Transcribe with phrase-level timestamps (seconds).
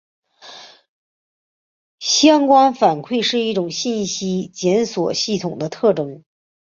[1.99, 6.23] 相关反馈是一些信息检索系统的特征。